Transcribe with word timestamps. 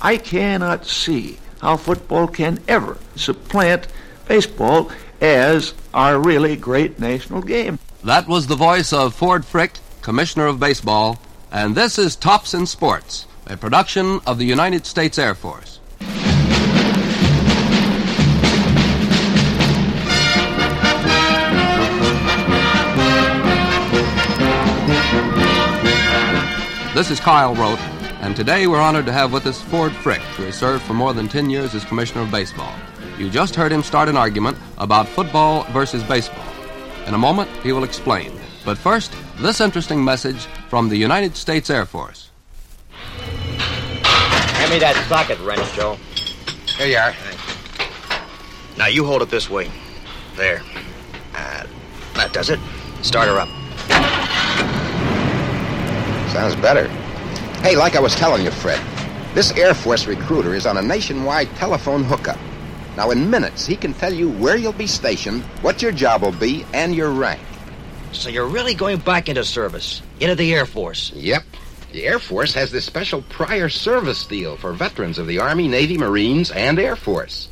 I 0.00 0.18
cannot 0.18 0.86
see 0.86 1.38
how 1.60 1.76
football 1.76 2.28
can 2.28 2.60
ever 2.68 2.98
supplant 3.16 3.88
baseball 4.28 4.90
as 5.20 5.74
our 5.94 6.18
really 6.20 6.56
great 6.56 6.98
national 6.98 7.42
game. 7.42 7.78
That 8.04 8.28
was 8.28 8.46
the 8.46 8.56
voice 8.56 8.92
of 8.92 9.14
Ford 9.14 9.44
Frick, 9.44 9.72
Commissioner 10.02 10.46
of 10.46 10.60
Baseball, 10.60 11.18
and 11.50 11.74
this 11.74 11.98
is 11.98 12.14
Tops 12.14 12.54
in 12.54 12.66
Sports, 12.66 13.26
a 13.46 13.56
production 13.56 14.20
of 14.26 14.38
the 14.38 14.44
United 14.44 14.86
States 14.86 15.18
Air 15.18 15.34
Force. 15.34 15.80
This 26.94 27.10
is 27.10 27.20
Kyle 27.20 27.54
Rote, 27.54 27.78
and 28.26 28.34
today 28.34 28.66
we're 28.66 28.80
honored 28.80 29.06
to 29.06 29.12
have 29.12 29.32
with 29.32 29.46
us 29.46 29.62
Ford 29.62 29.92
Frick, 29.92 30.20
who 30.34 30.42
has 30.42 30.56
served 30.56 30.82
for 30.82 30.94
more 30.94 31.14
than 31.14 31.28
10 31.28 31.48
years 31.48 31.76
as 31.76 31.84
Commissioner 31.84 32.22
of 32.22 32.30
Baseball. 32.32 32.74
You 33.18 33.30
just 33.30 33.54
heard 33.54 33.70
him 33.70 33.84
start 33.84 34.08
an 34.08 34.16
argument 34.16 34.58
about 34.78 35.06
football 35.06 35.62
versus 35.70 36.02
baseball. 36.02 36.44
In 37.06 37.14
a 37.14 37.18
moment, 37.18 37.48
he 37.62 37.70
will 37.70 37.84
explain. 37.84 38.32
But 38.64 38.78
first, 38.78 39.14
this 39.36 39.60
interesting 39.60 40.04
message 40.04 40.46
from 40.68 40.88
the 40.88 40.96
United 40.96 41.36
States 41.36 41.70
Air 41.70 41.86
Force. 41.86 42.30
Hand 42.98 44.72
me 44.72 44.80
that 44.80 44.96
socket 45.08 45.38
wrench, 45.38 45.72
Joe. 45.74 45.96
Here 46.78 46.88
you 46.88 46.96
are. 46.96 47.12
Thanks. 47.12 48.76
Now 48.76 48.88
you 48.88 49.04
hold 49.04 49.22
it 49.22 49.30
this 49.30 49.48
way. 49.48 49.70
There. 50.34 50.62
Uh, 51.32 51.64
that 52.14 52.32
does 52.32 52.50
it. 52.50 52.58
Start 53.02 53.28
her 53.28 53.38
up. 53.38 53.48
Sounds 56.32 56.56
better. 56.56 56.90
Hey, 57.66 57.74
like 57.74 57.96
I 57.96 58.00
was 58.00 58.14
telling 58.14 58.44
you, 58.44 58.52
Fred, 58.52 58.80
this 59.34 59.50
Air 59.56 59.74
Force 59.74 60.06
recruiter 60.06 60.54
is 60.54 60.66
on 60.66 60.76
a 60.76 60.82
nationwide 60.82 61.48
telephone 61.56 62.04
hookup. 62.04 62.38
Now, 62.96 63.10
in 63.10 63.28
minutes, 63.28 63.66
he 63.66 63.74
can 63.74 63.92
tell 63.92 64.14
you 64.14 64.30
where 64.30 64.56
you'll 64.56 64.72
be 64.72 64.86
stationed, 64.86 65.42
what 65.62 65.82
your 65.82 65.90
job 65.90 66.22
will 66.22 66.30
be, 66.30 66.64
and 66.72 66.94
your 66.94 67.10
rank. 67.10 67.40
So 68.12 68.28
you're 68.28 68.46
really 68.46 68.74
going 68.74 68.98
back 68.98 69.28
into 69.28 69.42
service, 69.42 70.00
into 70.20 70.36
the 70.36 70.54
Air 70.54 70.64
Force. 70.64 71.10
Yep. 71.16 71.42
The 71.90 72.06
Air 72.06 72.20
Force 72.20 72.54
has 72.54 72.70
this 72.70 72.84
special 72.84 73.22
prior 73.22 73.68
service 73.68 74.24
deal 74.24 74.56
for 74.56 74.72
veterans 74.72 75.18
of 75.18 75.26
the 75.26 75.40
Army, 75.40 75.66
Navy, 75.66 75.98
Marines, 75.98 76.52
and 76.52 76.78
Air 76.78 76.94
Force. 76.94 77.48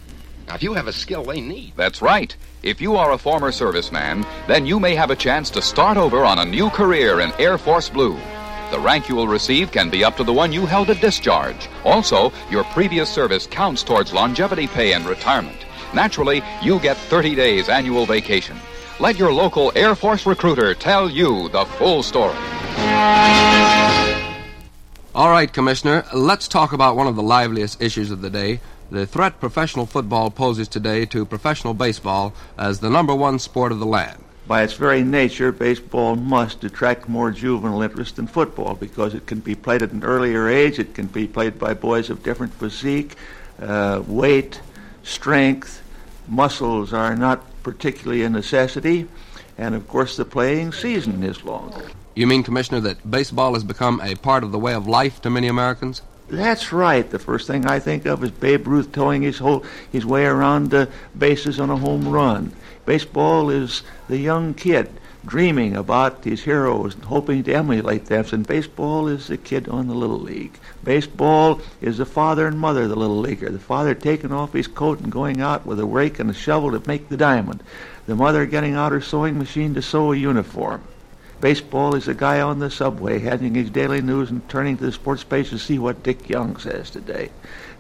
Now, 0.47 0.55
if 0.55 0.63
you 0.63 0.75
have 0.75 0.87
a 0.87 0.93
skill 0.93 1.25
they 1.25 1.41
need. 1.41 1.73
That's 1.75 2.01
right. 2.01 2.37
If 2.63 2.81
you 2.81 2.95
are 2.95 3.11
a 3.11 3.19
former 3.19 3.51
serviceman, 3.51 4.25
then 4.47 4.65
you 4.65 4.79
may 4.79 4.95
have 4.95 5.11
a 5.11 5.17
chance 5.17 5.51
to 5.51 5.61
start 5.61 5.97
over 5.97 6.25
on 6.25 6.39
a 6.39 6.45
new 6.45 6.71
career 6.71 7.19
in 7.19 7.33
Air 7.41 7.59
Force 7.59 7.89
Blue. 7.89 8.17
The 8.75 8.81
rank 8.81 9.09
you 9.09 9.15
will 9.15 9.29
receive 9.29 9.71
can 9.71 9.89
be 9.89 10.03
up 10.03 10.17
to 10.17 10.25
the 10.25 10.33
one 10.33 10.53
you 10.53 10.67
held 10.67 10.91
at 10.91 11.01
discharge. 11.01 11.69
Also, 11.85 12.33
your 12.51 12.65
previous 12.65 13.09
service 13.09 13.47
counts 13.47 13.85
towards 13.85 14.13
longevity 14.13 14.67
pay 14.67 14.95
and 14.95 15.07
retirement. 15.07 15.65
Naturally, 15.95 16.43
you 16.61 16.81
get 16.81 16.97
30 16.97 17.37
days 17.37 17.69
annual 17.69 18.05
vacation. 18.05 18.57
Let 18.99 19.17
your 19.17 19.33
local 19.33 19.71
Air 19.77 19.95
Force 19.95 20.27
recruiter 20.27 20.75
tell 20.75 21.09
you 21.09 21.49
the 21.51 21.65
full 21.65 22.03
story. 22.03 22.35
All 25.15 25.31
right, 25.31 25.53
Commissioner, 25.53 26.05
let's 26.13 26.49
talk 26.49 26.73
about 26.73 26.97
one 26.97 27.07
of 27.07 27.15
the 27.15 27.23
liveliest 27.23 27.81
issues 27.81 28.11
of 28.11 28.23
the 28.23 28.31
day 28.31 28.59
the 28.91 29.07
threat 29.07 29.39
professional 29.39 29.87
football 29.87 30.33
poses 30.33 30.67
today 30.67 31.07
to 31.07 31.25
professional 31.25 31.75
baseball 31.75 32.35
as 32.59 32.81
the 32.81 32.91
number 32.91 33.15
one 33.15 33.39
sport 33.39 33.71
of 33.71 33.79
the 33.79 33.87
land. 33.87 34.25
By 34.47 34.63
its 34.63 34.75
very 34.75 35.03
nature, 35.03 35.53
baseball 35.53 36.17
must 36.17 36.65
attract 36.65 37.09
more 37.09 37.31
juvenile 37.31 37.81
interest 37.81 38.17
than 38.17 38.27
football 38.27 38.75
because 38.75 39.15
it 39.15 39.27
can 39.27 39.41
be 39.41 39.55
played 39.55 39.83
at 39.83 39.93
an 39.93 40.05
earlier 40.05 40.49
age. 40.49 40.79
It 40.79 40.95
can 40.95 41.07
be 41.07 41.27
played 41.27 41.59
by 41.59 41.73
boys 41.73 42.11
of 42.11 42.23
different 42.23 42.53
physique, 42.53 43.17
uh, 43.61 44.03
weight, 44.07 44.61
strength, 45.03 45.83
muscles 46.29 46.93
are 46.93 47.17
not 47.17 47.43
particularly 47.63 48.23
a 48.23 48.29
necessity, 48.29 49.07
and 49.57 49.75
of 49.75 49.87
course, 49.89 50.17
the 50.17 50.25
playing 50.25 50.73
season 50.73 51.23
is 51.23 51.45
longer. 51.45 51.91
You 52.15 52.27
mean, 52.27 52.43
Commissioner, 52.43 52.81
that 52.81 53.11
baseball 53.11 53.55
has 53.55 53.65
become 53.65 54.01
a 54.03 54.15
part 54.17 54.45
of 54.45 54.53
the 54.53 54.59
way 54.59 54.75
of 54.75 54.87
life 54.87 55.21
to 55.23 55.31
many 55.31 55.49
Americans? 55.49 56.03
That's 56.29 56.73
right. 56.73 57.09
The 57.09 57.19
first 57.19 57.47
thing 57.47 57.67
I 57.67 57.79
think 57.79 58.07
of 58.07 58.25
is 58.25 58.31
Babe 58.31 58.67
Ruth 58.67 58.93
towing 58.93 59.23
his 59.23 59.39
whole 59.39 59.65
his 59.93 60.07
way 60.07 60.25
around 60.25 60.71
the 60.71 60.89
bases 61.17 61.61
on 61.61 61.71
a 61.71 61.77
home 61.77 62.09
run. 62.09 62.53
Baseball 62.87 63.51
is 63.51 63.83
the 64.09 64.19
young 64.19 64.55
kid 64.55 64.89
dreaming 65.27 65.77
about 65.77 66.25
his 66.25 66.43
heroes 66.43 66.95
and 66.95 67.05
hoping 67.05 67.43
to 67.45 67.55
emulate 67.55 68.07
them. 68.07 68.25
And 68.33 68.47
baseball 68.47 69.09
is 69.09 69.27
the 69.29 69.37
kid 69.37 69.69
on 69.69 69.87
the 69.87 69.95
little 69.95 70.21
league. 70.21 70.59
Baseball 70.83 71.61
is 71.81 71.99
the 71.99 72.07
father 72.07 72.47
and 72.47 72.59
mother 72.59 72.83
of 72.83 72.91
the 72.91 72.97
little 72.97 73.21
leaguer. 73.21 73.51
The 73.51 73.59
father 73.59 73.95
taking 73.95 74.33
off 74.33 74.53
his 74.53 74.67
coat 74.67 75.01
and 75.01 75.13
going 75.13 75.41
out 75.41 75.67
with 75.67 75.81
a 75.81 75.87
rake 75.87 76.19
and 76.19 76.31
a 76.31 76.35
shovel 76.35 76.73
to 76.73 76.89
make 76.89 77.09
the 77.09 77.17
diamond. 77.17 77.63
The 78.07 78.17
mother 78.17 78.47
getting 78.47 78.75
out 78.75 78.93
her 78.93 79.01
sewing 79.01 79.39
machine 79.39 79.75
to 79.75 79.83
sew 79.83 80.13
a 80.13 80.17
uniform. 80.17 80.83
Baseball 81.41 81.95
is 81.95 82.09
a 82.09 82.15
guy 82.15 82.41
on 82.41 82.59
the 82.59 82.71
subway 82.71 83.19
handing 83.19 83.55
his 83.55 83.71
daily 83.71 84.01
news 84.01 84.31
and 84.31 84.49
turning 84.49 84.77
to 84.79 84.85
the 84.85 84.93
sports 84.93 85.25
page 85.25 85.51
to 85.51 85.59
see 85.59 85.79
what 85.79 86.03
Dick 86.03 86.29
Young 86.29 86.57
says 86.57 86.91
today. 86.91 87.31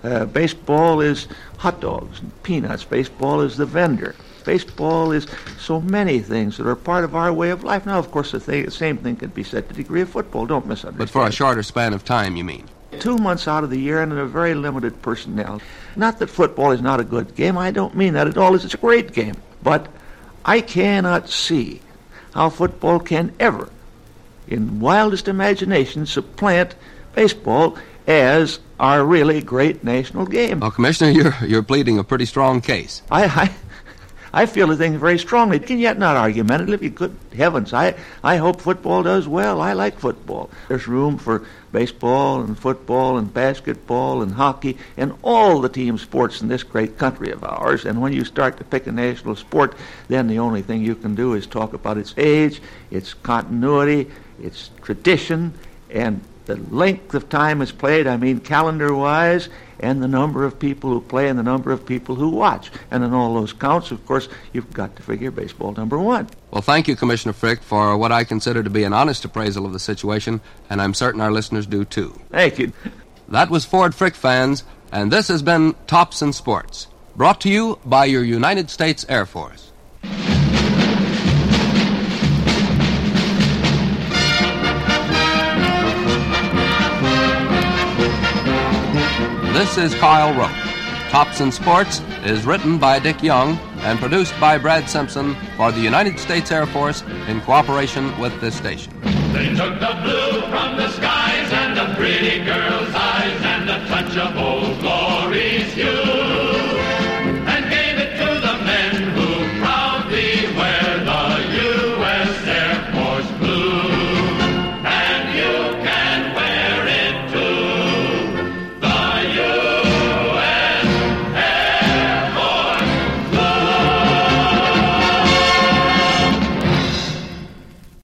Uh, 0.02 0.26
baseball 0.26 1.00
is 1.00 1.26
hot 1.56 1.80
dogs 1.80 2.20
and 2.20 2.42
peanuts. 2.42 2.84
Baseball 2.84 3.40
is 3.40 3.56
the 3.56 3.64
vendor. 3.64 4.14
Baseball 4.44 5.12
is 5.12 5.26
so 5.58 5.80
many 5.80 6.18
things 6.18 6.58
that 6.58 6.66
are 6.66 6.76
part 6.76 7.04
of 7.04 7.14
our 7.16 7.32
way 7.32 7.48
of 7.48 7.64
life. 7.64 7.86
Now, 7.86 7.98
of 7.98 8.10
course, 8.10 8.32
the, 8.32 8.40
thing, 8.40 8.66
the 8.66 8.70
same 8.70 8.98
thing 8.98 9.16
could 9.16 9.34
be 9.34 9.42
said 9.42 9.68
to 9.68 9.74
the 9.74 9.82
degree 9.82 10.02
of 10.02 10.10
football. 10.10 10.44
Don't 10.44 10.66
misunderstand. 10.66 10.98
But 10.98 11.08
for 11.08 11.26
a 11.26 11.32
shorter 11.32 11.62
span 11.62 11.94
of 11.94 12.04
time, 12.04 12.36
you 12.36 12.44
mean? 12.44 12.68
Two 13.00 13.16
months 13.16 13.48
out 13.48 13.64
of 13.64 13.70
the 13.70 13.80
year 13.80 14.02
and 14.02 14.12
in 14.12 14.18
a 14.18 14.26
very 14.26 14.54
limited 14.54 15.00
personnel. 15.00 15.62
Not 15.96 16.18
that 16.18 16.28
football 16.28 16.72
is 16.72 16.82
not 16.82 17.00
a 17.00 17.04
good 17.04 17.34
game. 17.34 17.56
I 17.56 17.70
don't 17.70 17.96
mean 17.96 18.12
that 18.12 18.28
at 18.28 18.36
all. 18.36 18.54
It's 18.54 18.74
a 18.74 18.76
great 18.76 19.12
game. 19.12 19.36
But 19.62 19.88
I 20.44 20.60
cannot 20.60 21.30
see 21.30 21.80
how 22.34 22.50
football 22.50 22.98
can 22.98 23.32
ever, 23.38 23.68
in 24.48 24.80
wildest 24.80 25.28
imagination, 25.28 26.04
supplant 26.04 26.74
baseball 27.14 27.78
as 28.06 28.58
our 28.78 29.04
really 29.04 29.40
great 29.40 29.84
national 29.84 30.26
game. 30.26 30.60
Well, 30.60 30.72
Commissioner, 30.72 31.10
you're, 31.18 31.34
you're 31.46 31.62
pleading 31.62 31.98
a 31.98 32.04
pretty 32.04 32.26
strong 32.26 32.60
case. 32.60 33.02
I, 33.10 33.24
I, 33.24 33.54
I 34.34 34.46
feel 34.46 34.66
the 34.66 34.76
thing 34.76 34.98
very 34.98 35.16
strongly, 35.16 35.62
and 35.68 35.80
yet 35.80 35.96
not 35.96 36.16
argumentative. 36.16 36.94
Good 36.96 37.16
heavens, 37.36 37.72
I, 37.72 37.94
I 38.20 38.36
hope 38.36 38.60
football 38.60 39.04
does 39.04 39.28
well. 39.28 39.60
I 39.60 39.74
like 39.74 39.96
football. 39.96 40.50
There's 40.66 40.88
room 40.88 41.18
for 41.18 41.46
baseball 41.70 42.40
and 42.40 42.58
football 42.58 43.16
and 43.16 43.32
basketball 43.32 44.22
and 44.22 44.32
hockey 44.32 44.76
and 44.96 45.14
all 45.22 45.60
the 45.60 45.68
team 45.68 45.98
sports 45.98 46.42
in 46.42 46.48
this 46.48 46.64
great 46.64 46.98
country 46.98 47.30
of 47.30 47.44
ours. 47.44 47.84
And 47.84 48.00
when 48.00 48.12
you 48.12 48.24
start 48.24 48.58
to 48.58 48.64
pick 48.64 48.88
a 48.88 48.92
national 48.92 49.36
sport, 49.36 49.76
then 50.08 50.26
the 50.26 50.40
only 50.40 50.62
thing 50.62 50.82
you 50.82 50.96
can 50.96 51.14
do 51.14 51.34
is 51.34 51.46
talk 51.46 51.72
about 51.72 51.96
its 51.96 52.12
age, 52.16 52.60
its 52.90 53.14
continuity, 53.14 54.10
its 54.42 54.70
tradition, 54.82 55.54
and 55.90 56.20
the 56.46 56.56
length 56.56 57.14
of 57.14 57.28
time 57.28 57.62
it's 57.62 57.72
played, 57.72 58.06
I 58.06 58.16
mean 58.16 58.40
calendar 58.40 58.94
wise, 58.94 59.48
and 59.80 60.02
the 60.02 60.08
number 60.08 60.44
of 60.44 60.58
people 60.58 60.90
who 60.90 61.00
play 61.00 61.28
and 61.28 61.38
the 61.38 61.42
number 61.42 61.72
of 61.72 61.84
people 61.84 62.14
who 62.14 62.28
watch. 62.30 62.70
And 62.90 63.02
in 63.04 63.12
all 63.12 63.34
those 63.34 63.52
counts, 63.52 63.90
of 63.90 64.04
course, 64.06 64.28
you've 64.52 64.72
got 64.72 64.96
to 64.96 65.02
figure 65.02 65.30
baseball 65.30 65.72
number 65.72 65.98
one. 65.98 66.28
Well, 66.50 66.62
thank 66.62 66.88
you, 66.88 66.96
Commissioner 66.96 67.32
Frick, 67.32 67.62
for 67.62 67.96
what 67.96 68.12
I 68.12 68.24
consider 68.24 68.62
to 68.62 68.70
be 68.70 68.84
an 68.84 68.92
honest 68.92 69.24
appraisal 69.24 69.66
of 69.66 69.72
the 69.72 69.78
situation, 69.78 70.40
and 70.70 70.80
I'm 70.80 70.94
certain 70.94 71.20
our 71.20 71.32
listeners 71.32 71.66
do 71.66 71.84
too. 71.84 72.18
Thank 72.30 72.58
you. 72.58 72.72
That 73.28 73.50
was 73.50 73.64
Ford 73.64 73.94
Frick 73.94 74.14
fans, 74.14 74.64
and 74.92 75.10
this 75.10 75.28
has 75.28 75.42
been 75.42 75.74
Tops 75.86 76.22
in 76.22 76.32
Sports, 76.32 76.88
brought 77.16 77.40
to 77.42 77.48
you 77.48 77.78
by 77.84 78.04
your 78.04 78.22
United 78.22 78.70
States 78.70 79.04
Air 79.08 79.26
Force. 79.26 79.72
This 89.74 89.92
is 89.92 89.98
Kyle 89.98 90.32
Rote. 90.38 90.54
Tops 91.10 91.40
in 91.40 91.50
Sports 91.50 92.00
is 92.22 92.46
written 92.46 92.78
by 92.78 93.00
Dick 93.00 93.20
Young 93.24 93.58
and 93.78 93.98
produced 93.98 94.32
by 94.38 94.56
Brad 94.56 94.88
Simpson 94.88 95.34
for 95.56 95.72
the 95.72 95.80
United 95.80 96.20
States 96.20 96.52
Air 96.52 96.64
Force 96.64 97.02
in 97.26 97.40
cooperation 97.40 98.16
with 98.20 98.40
this 98.40 98.54
station. 98.54 98.92
They 99.32 99.48
took 99.48 99.80
the 99.80 99.98
blue 100.04 100.42
from 100.42 100.76
the 100.76 100.88
skies 100.90 101.52
and 101.52 101.76
the 101.76 101.92
pretty 101.96 102.44
girl's 102.44 102.94
eyes 102.94 103.40
and 103.42 103.68
a 103.68 103.84
touch 103.88 104.16
of 104.16 104.36